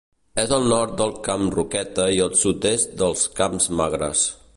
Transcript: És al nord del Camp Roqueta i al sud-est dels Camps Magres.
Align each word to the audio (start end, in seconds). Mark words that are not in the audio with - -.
És 0.43 0.53
al 0.55 0.63
nord 0.69 0.95
del 1.01 1.11
Camp 1.27 1.43
Roqueta 1.57 2.07
i 2.15 2.23
al 2.25 2.33
sud-est 2.45 2.97
dels 3.03 3.27
Camps 3.41 3.69
Magres. 3.83 4.25